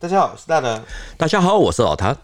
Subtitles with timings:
[0.00, 0.84] 大家好，我是大德。
[1.16, 2.16] 大家好，我是老谭。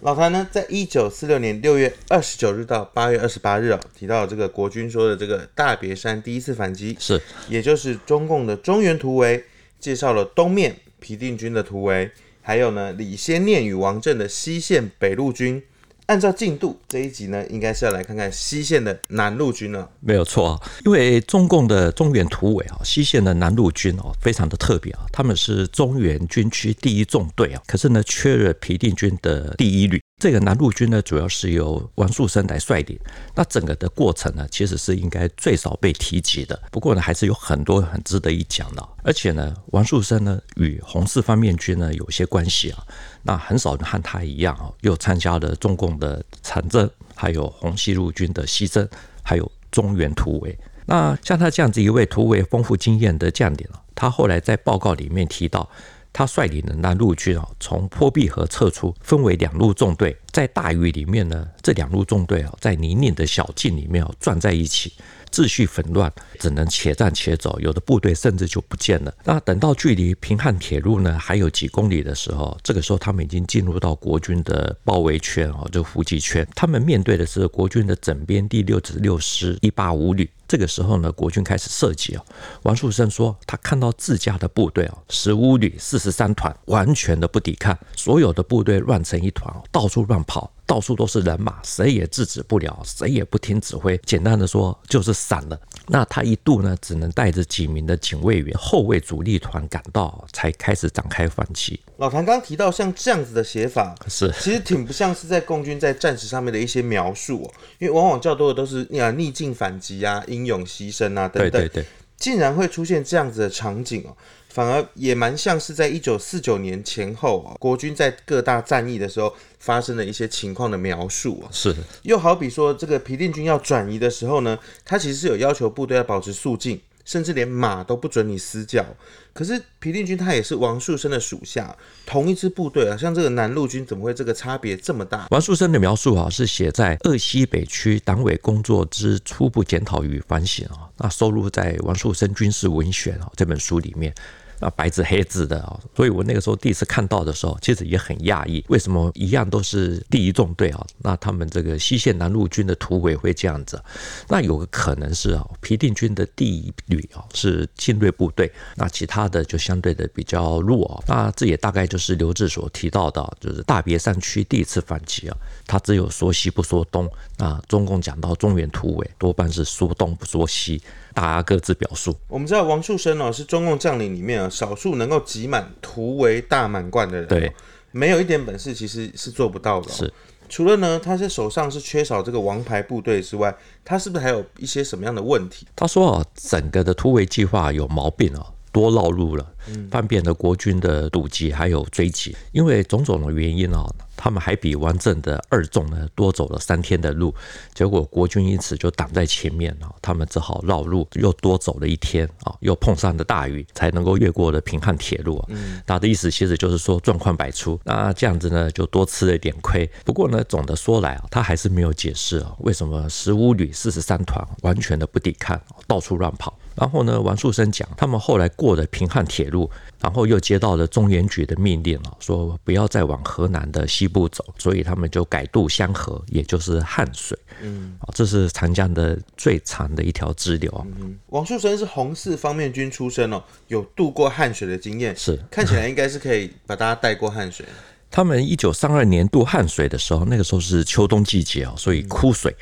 [0.00, 9.44] 老谭呢，在一九四六年六月二十九日到八月二十八日啊，提到这个国军说的这个大别山第一次反击，是，也就是中共的中原突围，
[9.78, 12.10] 介绍了东面皮定均的突围，
[12.40, 15.62] 还有呢李先念与王震的西线北路军。
[16.10, 19.88] 按照进度，这一集呢，应该是要来看看西线的南路军了。
[20.00, 29.99] 没有错啊，因为中共的中原突围啊，西线的南路军哦，非常的特别啊，他们是中原军区第一纵队啊，可是呢，缺了皮定均的第一旅。
[30.20, 33.00] 这个南路军呢，主要是由王树声来率领。
[33.34, 36.62] 那整个的过程呢，其实是应该最少被提及的。
[36.70, 38.88] 不过呢，还是有很多很值得一讲的。
[39.02, 42.84] 而且呢，王树声呢，与红四方面军呢有些关系啊。
[43.22, 48.86] 那很少人和他一样啊，又参加了中共的长征，还有红西路军的西征，
[49.22, 50.54] 还有中原突围。
[50.84, 55.66] 那像他这样子一位突围丰富经验的将领啊，他后来在报告里面提到。
[56.12, 64.92] 他率领的南陆军啊，从坡壁河撤出，分为两路纵队，在大雨里面呢，这两路纵队啊，在泥泞的小径里面啊，转在一起，
[65.30, 69.14] 秩序纷乱，只能且战且走，有的部队甚至就不见了。
[69.24, 80.28] 那等到距离平汉铁路呢还有几公里的时候，这个时候他们已经进入到国军的包围圈哦，就伏击圈，他们面对的是国军的整编第六十六师一八五旅。
[80.48, 82.24] 这个时候呢，国军开始射击哦。
[82.62, 90.52] 王树声说，他看到自家的部队哦，十五旅四十三团，完全的不抵抗，所有的部队乱成一团，到处乱跑。
[90.70, 94.00] 到处都是人马，谁也制止不了，谁也不听指挥。
[94.06, 95.60] 简单的说，就是散了。
[95.88, 101.80] 那他一度呢，只能带着几名的警卫员、后卫主力团赶到，才开始展开反击。
[101.96, 111.50] 老谭刚刚提到像这样子的写法，是其实挺不像是在共军在战史上面的一些描述哦，因为往往较多的都是啊逆境反击啊、英勇牺牲啊等等。
[111.50, 111.86] 对对对，
[112.20, 114.16] 竟然会出现这样子的场景哦。
[114.50, 121.46] 反而也蛮像是在一九四九年前后哦，国军在各大战役的时候发生的一些情况的描述啊。
[121.52, 126.80] 是的，又好比说这个皮定均要转移的时候呢，他其实是有要求部队要保持肃静，
[127.10, 128.86] 甚至连马都不准你私教。
[129.32, 131.76] 可是皮定均他也是王树声的属下，
[132.06, 135.26] 同一支部队啊，像这个南路军怎么会这个差别这么大？
[135.32, 144.14] 王树声的描述啊，是写在《鄂西北区党委工作之初步检讨与反省》啊，那收录在《王树声军事文选》啊这本书里面。
[144.60, 150.86] 啊，白纸黑字的啊，所以我那个时候第一次看到的时候，其实也很讶异，为什么一样都是第一纵队啊？
[150.98, 153.82] 那他们这个西线南路军的突围会这样子？
[154.28, 161.04] 那有个可能是啊，平定军的第一旅啊是精锐部队，那其他的就相对的比较弱啊。
[161.08, 167.10] 那这也大概就是刘志所提到的，就是大别山区第一次反击啊，他只有说西不说东。
[167.38, 170.82] 那中共讲到中原突围，多半是说东不说西。
[171.14, 172.14] 大家各自表述。
[172.28, 177.26] 我们知道王树声哦，是中共将领里面啊少数能够挤满突围大满贯的人。
[177.28, 177.52] 对，
[177.92, 179.90] 没有一点本事其实是做不到的。
[179.90, 180.12] 是，
[180.48, 183.54] 除了呢，他是手上是缺少这个王牌部队之外，
[183.84, 185.66] 他是不是还有一些什么样的问题？
[185.76, 189.46] 他说啊，整个的突围计划有毛病啊，多绕路了，
[189.90, 193.84] 方便了国军的堵击还有追击，因为种种的原因啊。
[194.22, 197.34] 他们还比王震的二纵呢多走了三天的路，
[197.72, 205.48] 结果国军因此就挡在前面啊，他们只好绕路，又多走了一天啊，又碰上了大雨，才能够越过了平汉铁路啊。
[205.86, 209.90] 他的意思其实就是说状况百出，那这样子呢就多吃了一点亏。
[210.04, 216.58] 不过呢，总的说来啊，他还是没有解释啊，为什么十五旅四十三团完全的不抵抗，到处乱跑。
[216.76, 227.38] 然后呢，王树声讲，他们后来过了平汉铁路，然后又接到了中原局的命令啊，说不要再往河南的西部走，所以他们就改渡湘河，也就是汉水。
[227.60, 230.86] 嗯，啊，这是长江的最长的一条支流啊。
[231.00, 237.66] 嗯，王树声是红四方面军出身哦，有渡过汉水的经验，是看起来应该是可以把大家带过汉水。
[238.12, 242.52] 他们一九三二年渡汉水的时候，那个时候是秋冬季节哦，所以枯水。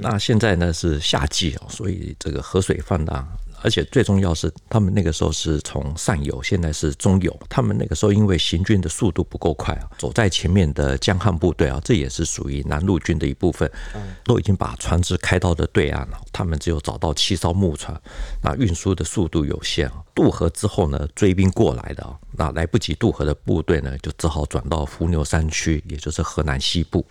[0.00, 3.26] 那现在呢是夏季哦，所以这个河水泛滥。
[3.62, 7.38] 而且最重要是，他们那个时候是从上游，现在是中游。
[7.48, 13.70] 他们那个时候因为行军的速度不够快啊，走在前面的江汉部队啊，这也是属于南路军的一部分，
[14.24, 16.18] 都已经把船只开到了对岸了。
[16.32, 18.00] 他们只有找到七艘木船，
[18.42, 20.02] 那运输的速度有限啊。
[20.14, 27.04] 渡河之后呢，追兵过来的啊，那来不及渡河的部队呢，就只好转到伏牛山区，也就是河南西部。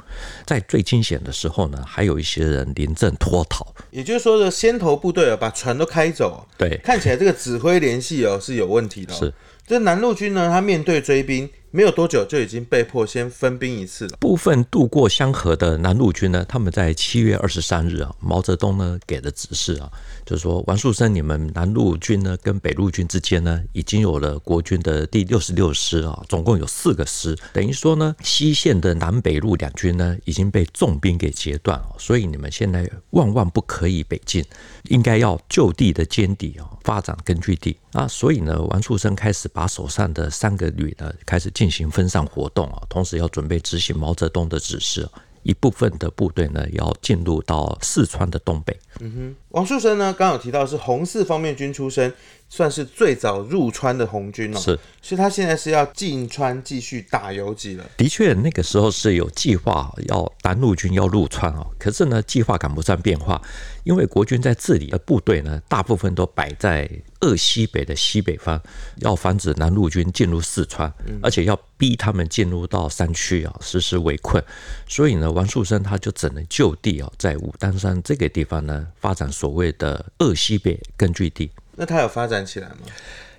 [0.45, 3.65] 在最惊险的时候呢，还有一些人临阵脱逃。
[3.91, 6.38] 也就是说，的先头部队啊，把船都开走。
[6.57, 9.13] 对，看起来这个指挥联系哦是有问题的。
[9.13, 9.33] 是，
[9.67, 14.17] 这南路军呢，他面对追兵，没有多久就已经被迫先分兵一次了。
[14.19, 19.91] 部分渡过香河的南路军呢，他们在七月二十三日啊，毛泽东呢给的指示啊，
[20.29, 34.45] 就是说王树声，你们南路军呢跟北路军之间呢，已经有了国军的第六十六师啊，总共有四个师，等于说呢，西线的南北路两军呢已经被重兵给截断了，所以你们现在万万不可以北进，
[34.83, 41.49] 应该要就地的坚地啊，发展根据地啊，所以呢，王树声开始把手上的三个旅呢开始。
[41.51, 45.09] 进行分散活动啊，同时要准备执行毛泽东的指示，
[45.43, 48.77] 一部分的部队呢要进入到四川的东北。
[48.99, 52.13] 嗯哼，王树声呢，刚有提到是红四方面军出身。
[52.49, 57.85] 算是最早入川的红军哦，是，所以他现在是要进川继续打游击了。
[57.95, 63.39] 的确，那个时候是有计划要南路军要入川哦，可是呢，计划赶不上变化，
[63.83, 68.59] 因为国军在治理的部队呢，大部分都摆在鄂西北的西北方，
[68.97, 70.91] 要防止南路军进入四川，
[71.21, 74.43] 而且要逼他们进入到山区啊，实施围困。
[74.87, 81.51] 所以呢，王树声他就只能就地啊，在武当山这个地方呢，发展所谓的鄂西北根据地。
[81.79, 82.75] 那他有发展起来吗？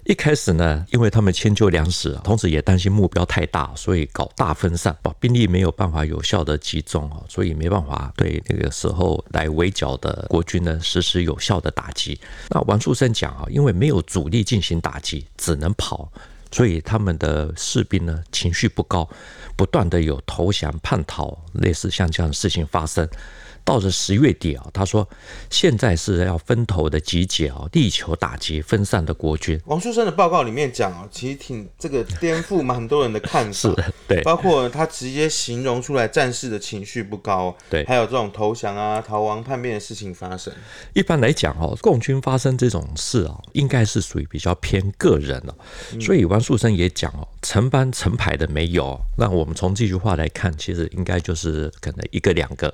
[0.05, 12.19] 一开始呢，因为他们迁就粮食，同时也担心目标太大，所以搞大分散，把兵力没有办法有效的集中啊，所以没办法对那个时候来围剿的国军呢实施有效的打击。
[12.49, 16.11] 那王树声讲啊，因为没有主力进行打击，只能跑，
[16.51, 19.07] 所以他们的士兵呢情绪不高，
[19.55, 23.07] 不断的有投降叛逃，类似像这样的事情发生。
[23.65, 25.09] 到了十月底啊，他说
[25.49, 29.61] 现在是要分头的集结啊，力求打击分散的国军。
[29.67, 33.75] 王树声的报告里面讲啊，其实挺这个颠覆蛮多人的看法，是
[34.09, 40.53] 对，包括他直接形容出来战士的情绪不高，对，还有这种投降啊、逃亡叛变的事情发生。
[40.93, 45.55] 一般来讲哦，共军发生这种事啊，应该是属于比较偏个人了，
[46.01, 48.99] 所以王树声也讲哦，成班成排的没有。
[49.17, 52.73] 那我们从这句话来看，其实应该就是可能一个两个。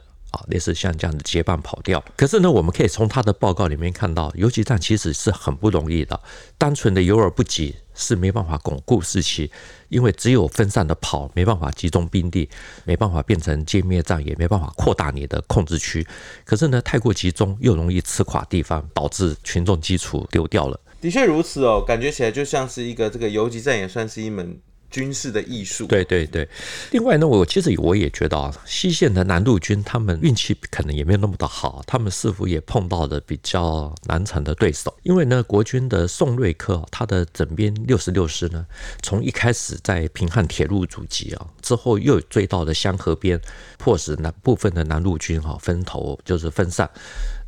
[0.48, 6.20] 类似像这样的结伴跑掉，可是呢，我们可以从他的报告里面看到，游击战其实是很不容易的。
[6.58, 9.50] 单纯的有而不击是没办法巩固士气，
[9.88, 12.48] 因为只有分散的跑，没办法集中兵力，
[12.84, 16.06] 没办法变成歼灭战，也没办法扩大你的控制区。
[16.44, 20.80] 可是呢，太过集中又容易吃垮地方，导致群众基础丢掉了。
[21.00, 24.58] 的确如此哦，感觉起来就像是一个这个游击战，也算是一门。
[24.96, 26.48] 军事的艺术，对对对。
[26.90, 34.96] 另外呢，我其实我也觉得啊，西线的南路军他们运气可能也没有那么的好，他们似乎也碰到了比较难缠的对手。
[35.02, 38.64] 因为呢，国军的宋瑞克他的整编六十六师呢，
[39.02, 43.40] 从一开始在平汉铁路阻击啊，之后又追到了香河边，
[43.76, 46.88] 迫使南部分的南路军哈分头就是分散。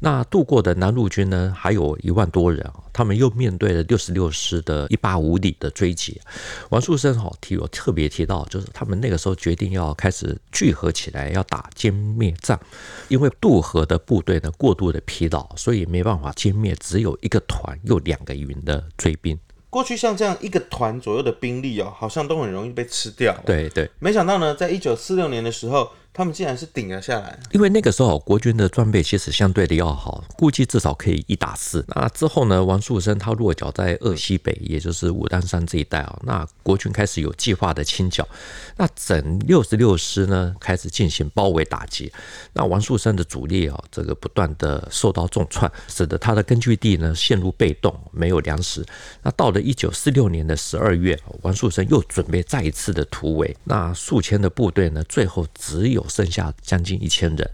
[0.01, 6.21] 那渡过的南路军呢，还有一万多人啊，他们又面对了六十六师的一八五旅的追击。
[6.71, 12.59] 王树声哈提有特别提到，就是他们那个时候决定要开始聚合起来，要打歼灭战，
[13.07, 19.39] 因为渡河的部队呢过度的疲劳，所以没办法歼灭，只有一个团又两个营的追兵。
[19.71, 23.35] 过去像这样一个团左右的兵力哦，好像都很容易被吃掉。
[23.45, 25.91] 对对，没想到呢，在一九四六年的时候。
[26.19, 31.85] 他们竟然是顶了下来，因为那个时候国军的装备其实相对的要好，估计至少可以一打四。
[31.95, 36.19] 那之后呢，王树声他落脚在鄂西北，也就是武当山这一带啊。
[36.25, 38.27] 那国军开始有计划的清剿，
[38.77, 42.13] 那整六十六师呢开始进行包围打击。
[42.53, 48.85] 那王树声的主力啊，这个不断的受到重创，使得他的根据地呢陷入被动，没有粮食。
[49.23, 56.05] 那到了一九四六年的十二月，王树声又准备再一次的突围，那数千的部队呢，最后只有。
[56.09, 57.51] 剩下将近一千人，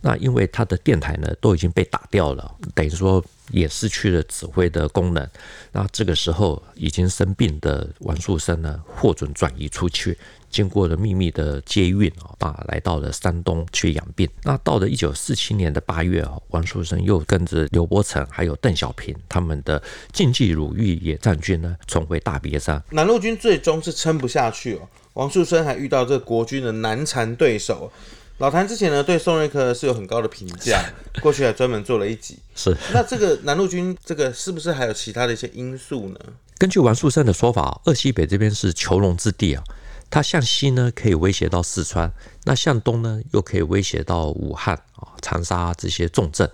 [0.00, 5.28] 那因为他的电台呢都已经被打掉了，等于说也失去了指挥的功能。
[5.72, 10.16] 那这个时候已经生病的王树声呢，获准转移出去，
[10.50, 14.28] 经过了秘密的接运啊，来到了山东去养病。
[14.42, 19.82] 那到了一九四七年的八月，王树声又跟着刘伯承还有邓小平他们的
[20.12, 22.82] 晋冀鲁豫野战军呢，重回大别山。
[22.90, 24.88] 南路军最终是撑不下去哦。
[25.14, 27.90] 王树声还遇到这个国军的难缠对手，
[28.38, 30.84] 老谭之前呢对宋瑞克是有很高的评价，
[31.22, 32.38] 过去还专门做了一集。
[32.54, 36.18] 是，那这个南路军这个是不是还有其他的一些因素呢？
[36.58, 39.62] 根据王树声的说法，鄂西北这边是囚笼之地啊，
[40.10, 42.12] 它向西呢可以威胁到四川，
[42.44, 46.50] 那向东呢又可以威胁到武汉啊、长沙这些重镇。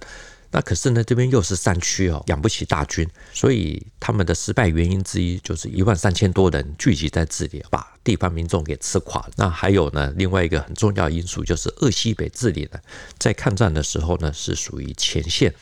[0.52, 9.30] 那可是呢，这边又是山区哦，养不起大军，所以他们的失败原因之一就是一万三千多人聚集在这里，把地方民众给吃垮了。
[9.36, 12.80] 那还有呢，另外一个很重要因素就是鄂西北这里呢，
[13.18, 15.54] 在抗战的时候呢是属于前线，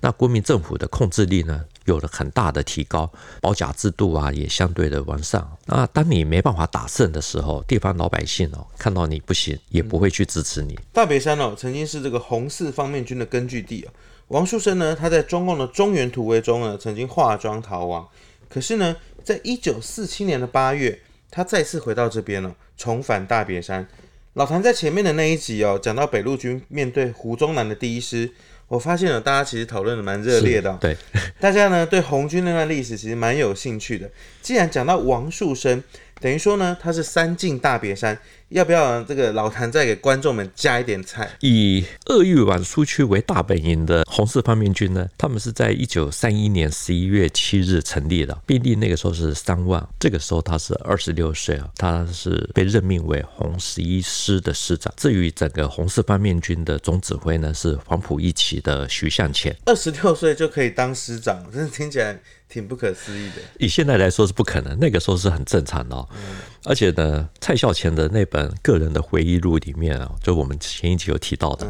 [0.00, 3.10] 那国民政府的控制力呢有了很大的提高，
[3.40, 5.42] 保甲制度啊也相对的完善。
[5.64, 10.78] 那当你没办法打胜的时候，地方老百姓哦看到你不行，也不会去支持你。
[10.92, 13.88] 大别山哦，曾经是这个红四方面军的根据地哦。
[14.28, 18.08] 王树声呢，他在中共的中原突围中呢，曾经化妆逃亡。
[18.48, 21.00] 可是呢，在一九四七年的八月，
[21.30, 23.86] 他再次回到这边了，重返大别山。
[24.34, 28.30] 老谭在前面的那一集哦，讲到北路军面对胡宗南的第一师，
[28.66, 30.76] 我发现了大家其实讨论的蛮热烈的。
[30.80, 30.96] 对，
[31.38, 34.10] 大家呢对红军那段历史其实蛮有兴趣的。
[34.42, 35.80] 既然讲到王树声，
[36.24, 38.18] 等于说呢，他是三进大别山。
[38.48, 41.28] 要不要这个老谭再给观众们加一点菜？
[41.40, 54.90] 以鄂豫皖苏区为大本营的红四方面军呢，他们是在一九三一年十一月七日成立的，兵力那个时候是三万，这个时候他是二十六岁啊，他是被任命为红十一师的师长。
[54.96, 62.18] 至于整个红四方面军的总指挥呢，是黄埔一期的徐向前，二十六岁就可以当师长，真的听起来
[62.54, 63.42] 挺不可思议的。
[63.58, 66.08] 以现在来说是不可能，那个时候是很正常的哦。
[66.12, 68.44] 嗯、而且呢，蔡孝乾的那本。
[68.62, 71.66] 个人的回忆录里面啊，就我们前一集有提到的，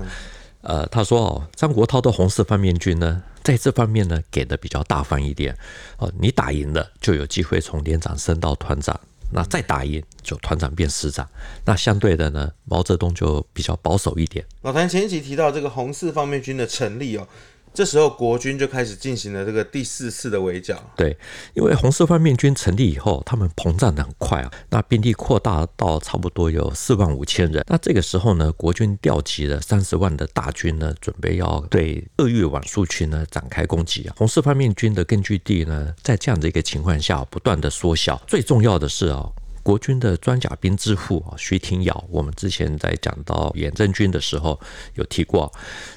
[0.61, 5.57] 呃，他说哦，张国焘的红四方面军呢，在这方面呢给的比较大方一点
[5.99, 9.01] 哦，你打赢了就有机会从连长升到团长，
[9.33, 11.29] 那再打赢就团长变师长，
[11.65, 14.45] 那相对的呢，毛泽东就比较保守一点。
[14.63, 17.27] 老谭前一集提到这个红四方面军的成立哦。
[17.75, 20.81] 这时候国军就开始进行了这个第四次的围剿。
[20.97, 21.17] 对，
[21.55, 27.65] 因为红四方面军成立以后，他们膨胀得很快啊，那兵力扩大到差不多有四万五千人。
[27.69, 34.15] 那这个时候呢，国军调集了三十万的大军呢，准备要对鄂豫皖苏区呢展开攻击啊。
[34.17, 38.23] 红四方面军的根据地呢，在这样的一个情况下不断的缩小。
[38.29, 39.29] 最重要的是啊。
[39.65, 44.61] 国军的装甲兵之父啊，徐廷瑶，我们之前在讲到远征军的时候
[44.95, 45.51] 有提过，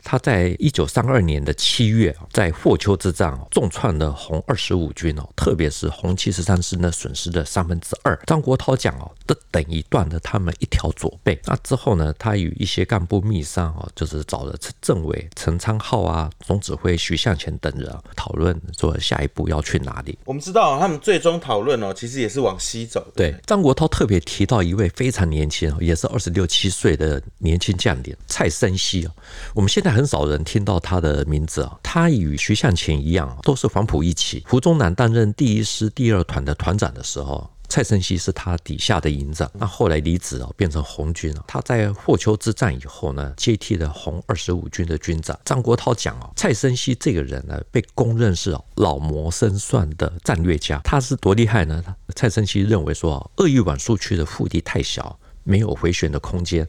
[0.04, 8.18] 他在一九三二年的七月，在霍丘之战重创了红二十五军哦，特别是红七十三师呢，损失了三分之二。
[8.26, 11.38] 张国焘讲哦，这等于断了他们一条左臂。
[11.44, 20.18] 那之后呢，他与一些干部密商哦，就是找了政委陈昌浩啊，总指挥徐向前等人讨论说下一步要去哪里。
[20.24, 23.06] 我们知道他们最终讨论哦，其实也是往西走。
[23.14, 23.36] 对。
[23.46, 29.10] 张张国焘特别提到一位非常年轻，也是二十六七岁的年轻将领蔡生熙。
[29.56, 31.76] 我们现在很少人听到他的名字啊。
[31.82, 34.44] 他与徐向前一样，都是黄埔一期。
[34.48, 37.50] 胡宗南担任第一师第二团的团长的时候。
[37.70, 41.44] 蔡生熙是他底下的营长，那后来离职哦，变成红军了。
[41.48, 45.38] 他在霍丘之战以后呢，接替了红二十五军的军长。
[45.44, 50.80] 张国焘讲哦，蔡生熙这个人呢，被公认是老谋深算的战略家。
[50.84, 51.84] 他是多厉害呢？
[52.16, 56.66] 蔡生熙认为说，鄂豫皖苏区的腹地太小，没有回旋的空间，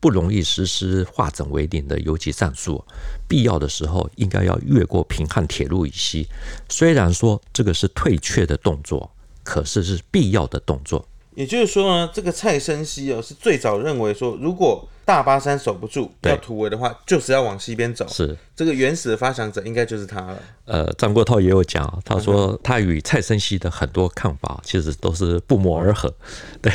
[0.00, 2.84] 不容易实施化整为零的游击战术。
[3.28, 6.26] 必要的时候，应该要越过平汉铁路以西。
[6.68, 9.08] 虽然说这个是退却的动作。
[9.42, 18.06] 可是是必要的动作，也就是说呢，这个蔡生熙啊是最早认为说，如果大巴山守不住要突围的话，就是要往西边走。
[18.08, 20.38] 是这个原始的发想者应该就是他了。
[20.66, 26.12] 呃，张国焘也有讲，他说他与蔡生熙的很多看法其实都是不谋而合。
[26.60, 26.70] 对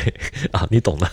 [0.52, 1.10] 啊，你懂的。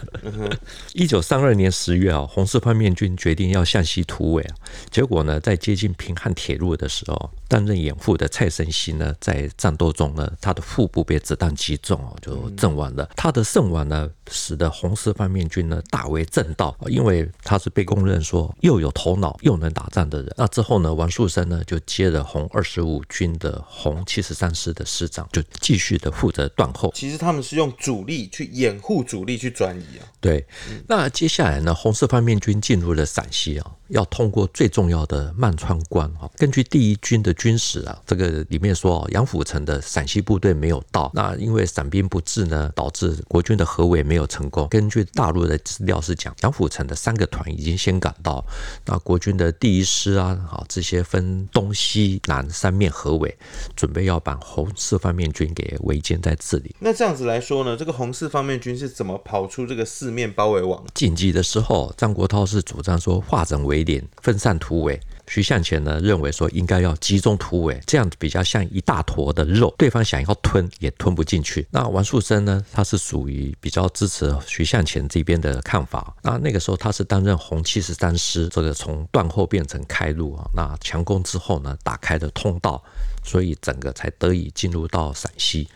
[0.94, 4.56] 一九三二年十月啊，红四方面军决定要向西突围啊，
[4.90, 13.10] 结果呢，在接近平汉铁路的时候，担任掩护的蔡生熙呢，在战斗中呢，他的腹部被子弹击中哦，就阵亡了。
[13.16, 17.13] 他的阵亡呢，使得红四方面军呢大为震荡，因为
[17.44, 20.34] 他是被公认说又有头脑又能打仗的人。
[20.38, 26.92] 那之后呢，王树声呢就接了红二十五军的红七十三师的师长，就继续的负责断后。
[26.96, 30.08] 其实他们是用主力去掩护主力去转移啊。
[30.22, 30.46] 对，
[30.88, 33.72] 那接下来呢，红四方面军进入了陕西啊。
[33.90, 36.28] 要通过最重要的漫川关啊！
[36.38, 44.68] 根据第一军的军史啊，这个里面说，杨虎城的陕西部队没有到，那因为散兵不至呢，导致国军的合围没有成功。
[44.70, 48.46] 根据大陆的资料是讲，杨虎城的三个团已经先赶到，
[48.86, 53.36] 那国军的第一师啊，好这些分东西南三面合围，
[53.76, 56.76] 准备要把红四方面军给围歼在这里。
[56.80, 60.84] 那这样子来说呢，这个红四方面军是怎么跑出这个四面包围网？
[60.94, 71.66] 紧急的时候，张国焘是主张说化整为零分散突围，徐向前呢认为说应该要集中突围，这样子比较像一大坨的肉，对方想要吞也吞不进去。
[71.72, 76.16] 那王树声呢，他是属于比较支持徐向前这边的看法。
[76.22, 82.84] 那那个时候他是担任红七十三师，这个从断后变成开路啊，那强攻之后呢，打开的通道，
[83.24, 85.68] 所以整个才得以进入到陕西。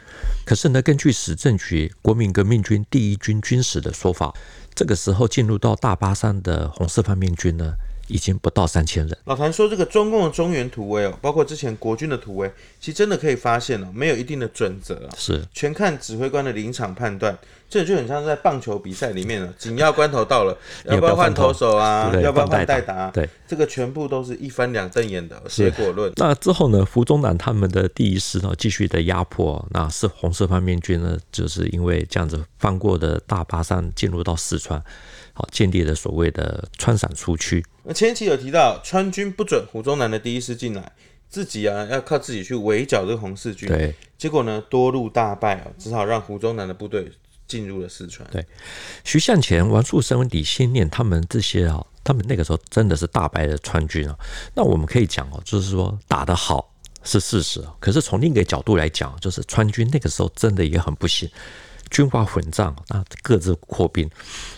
[0.46, 4.34] 可是呢，根据史政局国民革命军第一军军史的说法。
[4.76, 7.74] 这个时候进入到大巴山的红四方面军呢，
[8.08, 9.18] 已经不到三千人。
[9.26, 17.38] 老谭说，这个中共的中原突围哦，包括之前国军的突围，其实真的可以发现哦，没有一定的准则啊，是全看指挥官的临场判断。
[17.70, 22.10] 这就很像在棒球比赛里面了， 紧要关头到了，要不要换投手啊？
[22.22, 23.12] 要不要换代打？
[23.12, 26.12] 对，这个全部都是一翻两瞪眼的结果论。
[26.16, 26.86] 那之后呢？
[26.86, 34.82] 胡宗南他们的第一师呢，继续的压迫，那是红色方面军呢，就是因为这样子翻过的大巴山，进入到四川，
[35.34, 37.64] 好建立了所谓的川陕苏区。
[37.84, 40.92] 那前期有提到，川军不准胡宗南的第一师进来，
[41.30, 43.68] 自己啊要靠自己去围剿这个红四军。
[43.68, 47.12] 对，结果呢，多路大败啊，只好让胡宗南的部队。
[47.48, 48.28] 进入了四川。
[48.32, 48.46] 对，
[49.04, 54.18] 徐向前、王树声、李先念他们这些啊，他们那个时候真的是大败的川军啊。
[54.54, 56.74] 那我们可以讲哦，就是说打得好
[57.04, 61.30] 是事实，可是从另一个角度来讲，就是川军那个时候真的也很不行，
[61.90, 64.10] 军阀混战，那各自扩兵，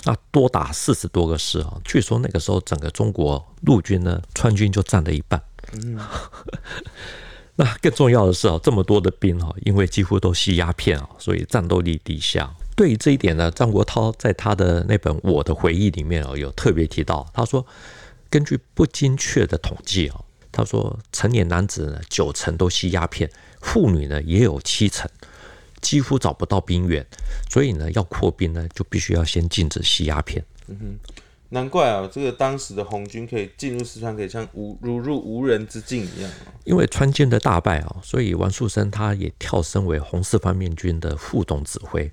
[0.03, 1.77] 那多打四十多个师啊。
[1.86, 5.41] 据说那个时候整个中国陆军呢，川军就占了一半。
[5.74, 6.00] 嗯。
[7.55, 12.50] 那更重要的是啊，这么多的兵啊，因为几乎都吸鸦片啊，所以战斗力低下。
[12.80, 17.68] 对于这一点呢，张国焘在他的那本《我的回忆》里面啊，有特别提到，他说，
[18.30, 25.12] 根据不精确的统计啊，他说成年男子呢九成都吸鸦片，妇女呢也有七成，
[25.82, 27.06] 几乎找不到兵源，
[27.52, 30.46] 所以呢要扩兵呢就必须要先禁止吸鸦片。
[30.68, 31.14] 嗯哼。
[31.52, 36.32] 难怪啊，这个当时的红军可以进入四川，可以像无如入无人之境一样。
[36.64, 42.08] 因为川军的大败啊，所以王树声他也跳升为红四方面军的副总指挥。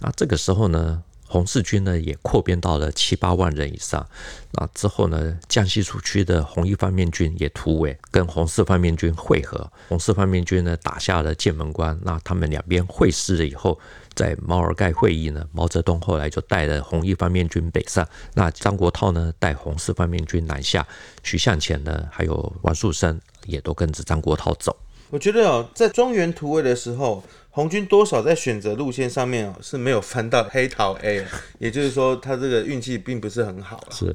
[0.00, 4.06] 那这个时候呢，红四军呢也扩编到了七八万人以上。
[4.52, 9.70] 那之后呢，江西出区的红一方面军也突围，跟红四方面军会合。
[9.88, 11.98] 红四方面军呢打下了剑门关。
[12.02, 13.78] 那他们两边会师了以后。
[14.14, 20.84] 在毛尔盖会议呢，毛泽东后来就带了红一方面军北上，那张国焘呢带红四方面军南下，
[21.22, 24.76] 徐向前呢还有王树声也都跟着张国焘走。
[25.10, 27.22] 我觉得哦，在中原突围的时候，
[27.58, 31.26] 红军多少在选择路线上面哦是没有翻到黑桃 A，
[31.58, 33.82] 也就是说他这个运气并不是很好。
[33.90, 34.14] 是，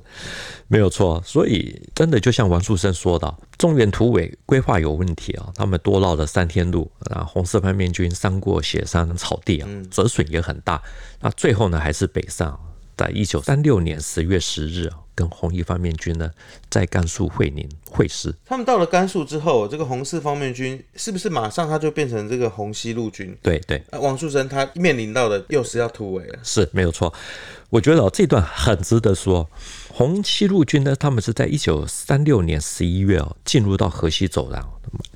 [0.70, 1.22] 没有错。
[1.26, 10.82] 所以真的就像王树声说的，中原突围规划有问题啊，他们多绕了三天路啊，红色方面军伤过雪山草地啊，折损也很大。
[11.20, 12.58] 那最后呢还是北上，
[12.96, 15.03] 在一九三六年十月十日啊。
[15.16, 16.30] 跟红一方面军呢，
[16.70, 18.34] 在甘肃会宁会师。
[18.46, 23.36] 他们到了甘肃之后，这个红四方面军是不是马上他就变成这个红西路军？
[23.42, 23.84] 对对。
[23.92, 26.40] 王树声他面临到的又是要突围了。
[26.44, 27.14] 是没有错。
[27.70, 29.50] 我觉得这段很值得说。
[29.96, 34.68] 红西路军呢，他们是在一九三六年十一月哦，进入到河西走廊，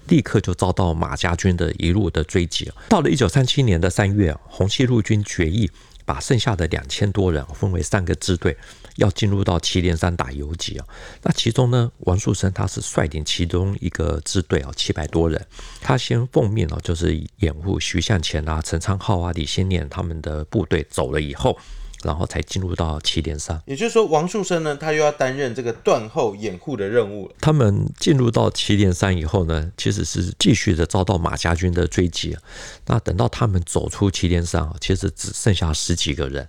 [0.07, 2.71] 立刻就遭到马家军的一路的追击。
[2.87, 5.67] 到了一九三七年的三月，红西路军决议
[6.07, 8.57] 把剩下的两千多人分为三个支队。
[8.97, 10.85] 要进入到祁连山打游击啊，
[11.21, 15.39] 那其中呢，王树声他是率领其中一个支队啊，七百多人，
[15.79, 21.55] 他先奉命啊，就是掩护徐向前啊、陈昌浩啊、李先念他们的部队走了以后。
[22.03, 27.35] 然后才进入到祁连山，也就是说，王树声呢，他又要担任这个断后掩护的任务了。
[27.41, 32.37] 他们进入到祁连山以后呢，其实是继续的遭到马家军的追击。
[32.85, 36.47] 那等到他们走出祁连山啊，其实只剩下十几个人。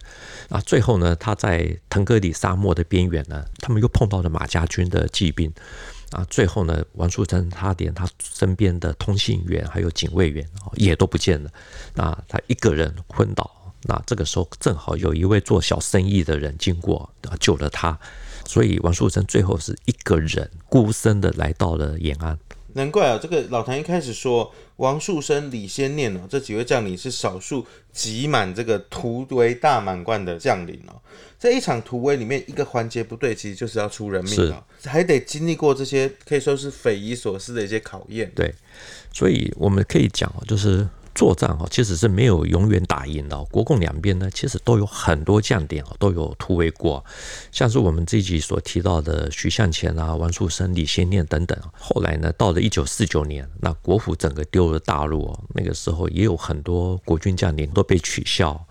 [0.50, 5.50] 啊，最后呢，他在腾格里沙漠的边缘呢，他们又碰到了马家军的骑兵。
[6.11, 11.50] 啊，最后呢，王树声他连他身边的通信员还有警卫员也都不见了。
[11.94, 13.50] 那他一个人昏倒。
[13.88, 17.98] 那这个时候正好有一位做小生意的人经过，救了他，
[18.46, 22.38] 所以王树生最后是一个人孤身的来到了延安。
[22.74, 31.01] 难怪啊，这个老谭一开始说王树生、李先念哦，这几位将领是少数挤满这个突围大满贯的将领哦。
[31.38, 38.31] 在一场突围里面，一个环节不对，其实就是要出人命啊，还得经历过这些可以说是匪夷所思的一些考验。
[38.37, 38.55] 对，
[39.14, 40.87] 所以我们可以讲哦，就是。
[41.18, 43.37] 作战啊，其实是没有永远打赢的。
[43.46, 47.04] 国共两边呢，其实都有很多将领啊，都有突围过。
[47.50, 51.59] 像是我们这一集所提到的徐向前啊、王树声、李先念等等。
[51.76, 58.64] 后来呢，到了一九四九年，那国府整个丢了大陆，那个时候也有很多国军将领都被取消。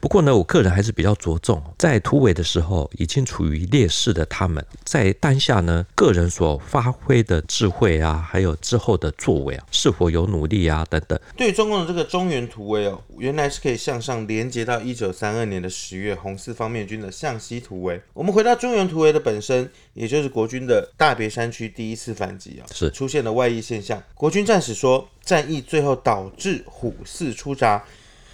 [0.00, 11.18] 不过呢，我个人还是比较着重在突围的时候，已经处于劣势的他们，在当下呢，个人所发挥的智慧啊，还有之后的作为啊，是否有努力啊等等。
[11.36, 18.00] 对于中共的这个中原突围哦，原来是可以向上连接到一九三二年的十月红四方面军的向西突围。
[18.12, 24.02] 我们回到中原突围的本身，也就是国军的大别山区第一次反击啊，是出现了外溢现象。
[24.14, 27.82] 国军战史说，战役最后导致虎四出闸。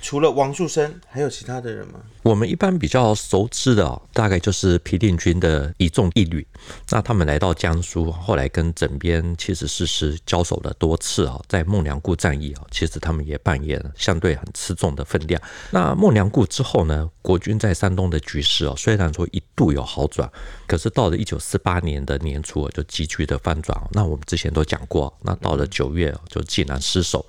[0.00, 2.00] 除了王树声，还有其他的人吗？
[2.22, 6.46] 我们一般比较熟知的，大概就是皮定均的一纵一旅。
[6.90, 15.40] 那他们来到江苏，后来跟整编七十四师交手了多次啊，在孟良崮战役啊，其实他们也扮演了相对很吃重的分量。
[15.70, 20.30] 那孟良崮之后呢，国军在山东的局势哦，虽然说一度有好转，
[20.66, 23.78] 可是到了一九四八年的年初就急剧的翻转。
[23.92, 27.24] 那我们之前都讲过，那到了九月就济南失守。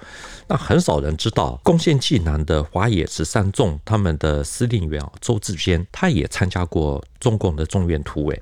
[0.50, 8.42] 那很少人知道，攻陷济南的华野十三纵，他们的司令员周志坚，他也参加过中共的中原突围。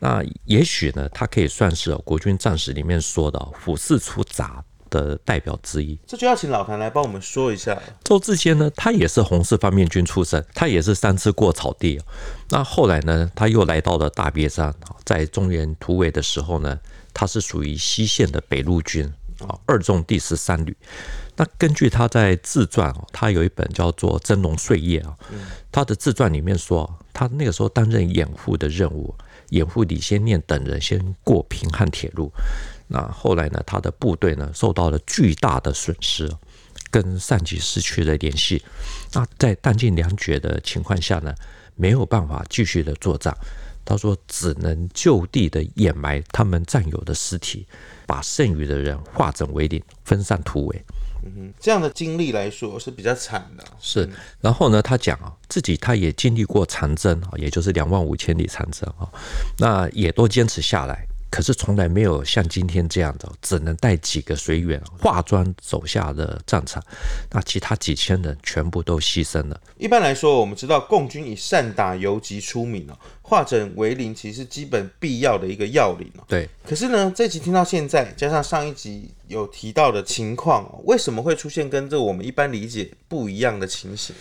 [0.00, 5.96] 那也许呢，他可以算是国军战史里面说的“虎视出闸”的代表之一。
[6.04, 7.80] 这就要请老谭来帮我们说一下。
[8.02, 12.00] 周志坚呢，他也是红四方面军出身，他也是三次过草地。
[12.50, 16.76] 那后来呢，他又来到了大别山，在中原突围的时候呢，
[17.14, 19.06] 他是属于西线的北路军
[19.46, 20.76] 啊，二纵第十三旅。
[21.36, 25.16] 那根据他在自传哦，他有一本叫做《真龙岁月》啊，
[25.70, 29.14] 他的自传里面说，他那个时候担任掩护的任务，
[29.50, 32.32] 掩护李先念等人先过平汉铁路。
[32.88, 36.30] 那后来呢，他的部队呢受到了巨大的损失，
[36.90, 38.62] 跟上级失去了联系。
[39.12, 41.34] 那在弹尽粮绝的情况下呢，
[41.74, 43.36] 没有办法继续的作战。
[43.84, 47.64] 他说，只能就地的掩埋他们战友的尸体，
[48.04, 50.84] 把剩余的人化整为零，分散突围。
[51.60, 53.64] 这样的经历来说是比较惨的。
[53.80, 54.08] 是，
[54.40, 59.08] 然后呢，他讲啊，自己他也经历过长征啊，也就是两万五千里长征啊，
[59.58, 61.06] 那也都坚持下来。
[61.36, 66.82] 可是从来没有像今天这样的，只能带几个随员化妆走下的战场，
[67.30, 69.60] 那其他几千人全部都牺牲了。
[69.76, 76.24] 一般来说，我们知道共军以善打游击出名哦，化整为零其实是基本必要的一个要领哦。
[76.26, 76.48] 对。
[76.66, 84.16] 可是呢，这集听到现在，加上上一集有提到的情况，为什么会出现跟这我们一般理解不一样的情形？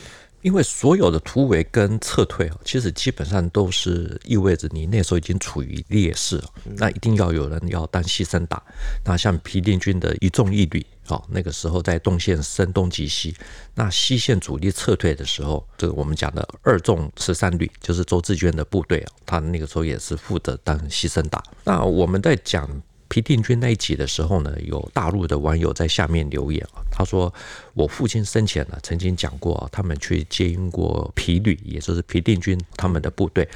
[0.46, 6.40] 因为所有的突围跟撤退啊，其实基本上都是意味着你那时候已经处于劣势，
[6.78, 8.62] 那一定要有人要当牺牲打。
[9.04, 13.36] 那像皮定军的一纵一旅啊，那个时候在东线声东击西，
[13.74, 21.44] 那西线主力撤退的时候，这个我们讲的二纵十三旅就是周志娟的部队啊，他那个时候也是负责当牺牲打。
[21.64, 22.70] 那我们在讲。
[23.08, 27.34] 平定均那一集的时候呢，有大陆的网友在下面留言啊，他说
[27.74, 33.48] 我父亲生前呢曾经讲过，他们去接应过皮旅，也就是皮定均他们的部队，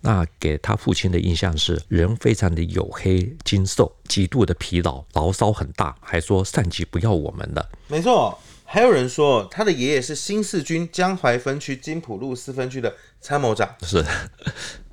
[0.00, 7.70] 那给他父亲的印象是人非常的黝黑精瘦，极度的疲劳，牢骚很大，还说上级不要我们了。
[7.88, 14.04] 没错，还有人说他的爷爷是新四军江淮分区金浦路四分区的参谋长，是，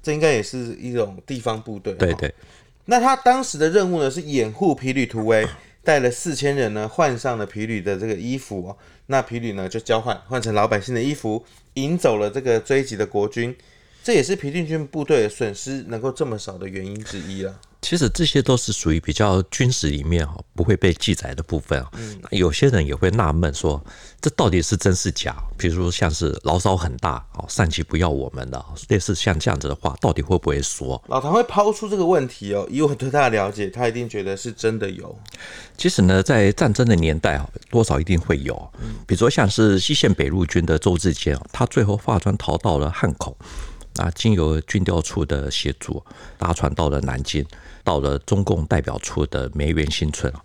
[0.02, 2.34] 这应该也是一种地方部队，对对。
[2.90, 5.48] 那他当时的任务呢，是掩护皮旅突围，
[5.86, 8.76] 带了四千人呢，换上了皮旅的这个衣服哦。
[9.06, 13.56] 那皮旅呢就交换，换成老百姓的衣服，引走了这个追击的国军。
[14.04, 17.60] 这也是皮定军部队损失能够这么少的原因之一了。
[17.82, 21.90] 其实这些都是属于比较军史里面哈不会被记载的部分啊。
[22.32, 23.82] 有些人也会纳闷说，
[24.20, 25.36] 这到底是真是假？
[25.58, 31.02] 比如说像是牢骚很大哦，上级不要我们的，类似像这样子的话，到底会不会说？
[31.08, 35.18] 老唐会抛出这个问题哦，以我对他的了解，他一定觉得是真的有。
[35.78, 38.56] 其实呢，在战争的年代啊，多少一定会有。
[39.08, 43.38] 比如说像是西线北路军的周志坚，他最后化妆逃到了汉口。
[43.96, 46.02] 啊，经由军调处的协助，
[46.38, 47.46] 搭船到了南京，
[47.90, 50.40] 到了中共代表处的梅园新村啊。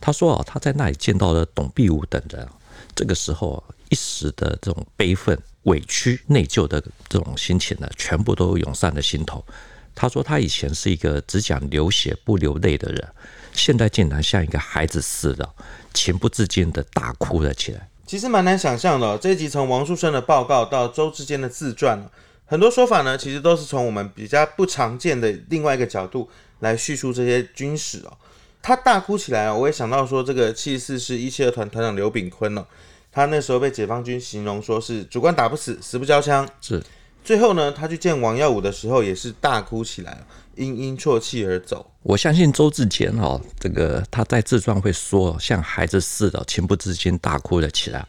[0.00, 2.46] 他说啊，他在那里见到了董必武等人。
[2.94, 9.44] 这个时候啊，一时的这种悲愤、委屈、内疚的这种心情呢，全部都涌上了心头。
[9.92, 13.08] 他说，他以前是一个只讲流血不流泪的人，
[13.52, 15.48] 现在竟然像一个孩子似的，
[15.92, 17.88] 情不自禁的大哭了起来。
[18.06, 22.08] 其实蛮难想象的，这一集从王树声的报告到周志坚的自传。
[22.46, 26.28] 很多说法呢，其实都是从我们比较不常见的另外一个角度
[26.64, 28.12] 来叙述这些军史哦。
[28.60, 32.66] 他大哭起来，我也想到说，这个七十四师一七二团团长刘炳坤哦，
[33.12, 36.48] 他那时候被解放军形容说是主官打不死，死不交枪。
[36.62, 36.82] 是，
[37.22, 40.24] 最后呢，他去见王耀武的时候，也是大哭起来，
[40.56, 41.90] 因因啜泣而走。
[42.02, 48.06] 我相信周志坚哦，这个他在自传会说，像孩子似的，情不自禁大哭了起来。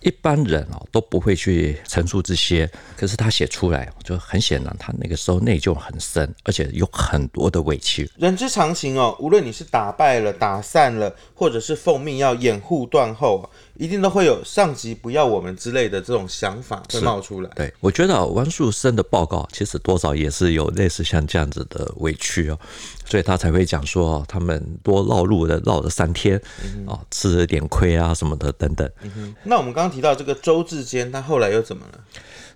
[0.00, 8.10] 一般人哦都不会去陈述这些，可是他写出来就很显然，他那个时候内疚很深，而且有很多的委屈。
[8.16, 17.50] 人之常情哦，无论你是打败了、打散了，或者是奉命要掩护断后，一定都会有上级不要我们之类的这种想法会冒出来。
[17.54, 22.58] 对，我觉得王树生的报告其实多少也是有类似像这样子的委屈哦，
[23.04, 26.40] 所以他才会讲说他们多绕路的绕了三天
[26.86, 28.88] 啊，吃了点亏啊什么的等等。
[29.02, 31.98] 嗯、那我们刚刚提到这个周志坚，他后来又怎么了？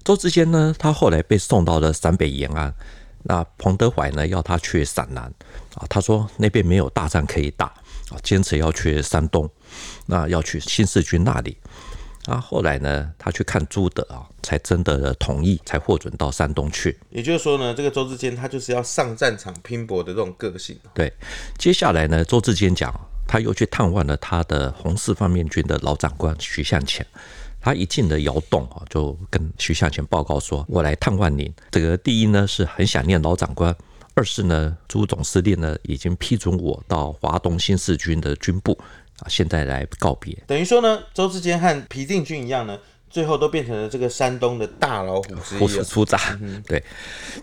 [0.04, 2.72] 周志坚呢，他后来被送到了陕北延安。
[3.22, 5.24] 那彭德怀呢，要他去陕南
[5.76, 7.66] 啊，他说那边没有大战可以打
[8.10, 9.48] 啊，坚持要去山东，
[10.04, 11.56] 那要去新四军那里。
[12.26, 16.98] 啊，后来呢，他去看朱德啊，才征得了同意，才获准到山东去。
[17.10, 20.78] 也就是说呢，这个周志坚他就是要上战场拼搏的这种个性。
[20.92, 21.10] 对，
[21.56, 22.94] 接下来呢，周志坚讲，
[23.26, 27.06] 他又去探望了他的红四方面军的老长官徐向前。
[27.60, 31.52] 他一进了窑洞啊，就跟徐向前报告说：“我来探望您。
[31.70, 33.72] 这个第一呢，是很想念老长官；
[34.14, 38.76] 二是呢，朱总司令呢已经批准我到华东新四军的军部
[39.20, 40.36] 啊，现在来告别。
[40.46, 42.76] 等于说呢，周志坚和皮定均一样呢。”
[43.12, 46.18] 最后都变成了这个山东的大老虎，虎视出闸。
[46.66, 46.82] 对，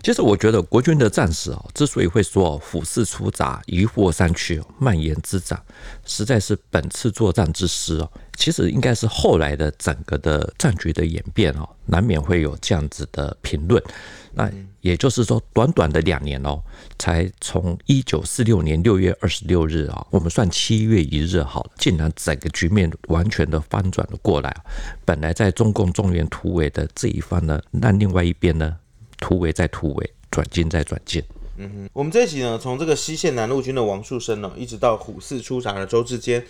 [0.03, 5.63] 其实我觉得国军的战士啊，之所以会说虎视出闸、一祸三区、蔓延滋长，
[6.05, 8.12] 实在是本次作战之失哦。
[8.39, 13.84] 其实应该是后来的整个的战局的演变哦，难免会有这样子的评论。
[14.32, 14.49] 那
[14.80, 16.63] 也就是说，短短的两年哦，
[16.97, 24.56] 才从一九四六年六月二十六日啊，我们算七月一日好了，竟然整个局面完全的翻转了过来。
[25.04, 28.78] 本来在中共中原突围的这一方呢，那另外一边呢，
[29.17, 31.21] 突围再突围，转进再转进。
[31.58, 36.41] 嗯哼，我们这一集呢，从这个西线南路军的王树声呢，一直到虎四出闸的周志坚。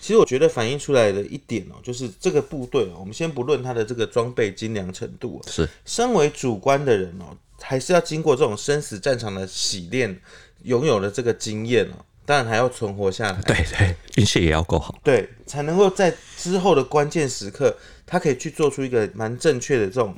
[0.00, 5.68] 其实我觉得反映出来的一点哦，就是这个部队哦，我们先不论他的这个装备精良程度，是。
[5.84, 10.20] 身为主官的人哦，还是要经过这种生死战场的洗练，
[10.62, 20.14] 拥有了这个经验哦，当然还要存活下来，对对，运气也要够好，对，才能够在之后的关键时刻，他可以去做出一个蛮正确的这种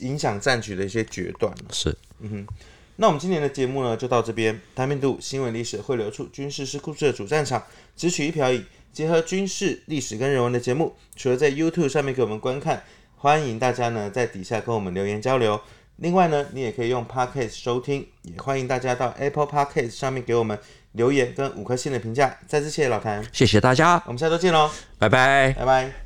[0.00, 1.54] 影响战局的一些决断。
[1.72, 2.54] 是，嗯哼，
[2.96, 7.64] 那我们今年的节目呢，就到这边，台面度新闻历史汇流处，军事是故事的主战场，
[7.96, 8.64] 只取一瓢饮。
[8.96, 12.82] 结合军事历史跟人文的节目，除了在 YouTube 上面给我们观看，
[13.14, 15.60] 欢迎大家呢在底下跟我们留言交流。
[15.96, 20.58] 另外呢，你也可以用 Podcast 收听，也欢迎大家到 Apple Podcast 上面给我们
[20.92, 22.38] 留言跟五颗星的评价。
[22.46, 26.05] 再次谢谢老谭，谢谢大家，我们下周见喽，拜拜，拜拜。